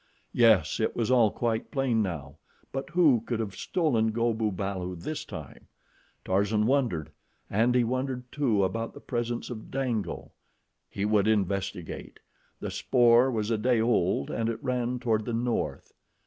Yes, 0.33 0.79
it 0.79 0.95
was 0.95 1.11
all 1.11 1.29
quite 1.29 1.69
plain 1.69 2.01
now; 2.01 2.37
but 2.71 2.89
who 2.89 3.21
could 3.27 3.39
have 3.39 3.53
stolen 3.55 4.07
Go 4.11 4.33
bu 4.33 4.51
balu 4.51 4.95
this 4.99 5.23
time? 5.23 5.67
Tarzan 6.25 6.65
wondered, 6.65 7.11
and 7.51 7.75
he 7.75 7.83
wondered, 7.83 8.23
too, 8.31 8.63
about 8.63 8.95
the 8.95 8.99
presence 8.99 9.51
of 9.51 9.69
Dango. 9.69 10.31
He 10.89 11.05
would 11.05 11.27
investigate. 11.27 12.19
The 12.59 12.71
spoor 12.71 13.29
was 13.29 13.51
a 13.51 13.59
day 13.59 13.79
old 13.79 14.31
and 14.31 14.49
it 14.49 14.57
ran 14.63 14.97
toward 14.97 15.23
the 15.25 15.33
north. 15.33 15.93